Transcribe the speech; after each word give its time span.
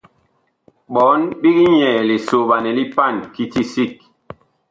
Ɓɔɔn 0.93 1.21
big 1.41 1.57
nyɛɛ 1.73 1.99
lisoɓanɛ 2.09 2.69
li 2.77 2.83
paan 2.95 3.15
kiti 3.33 3.61
sig. 3.73 3.93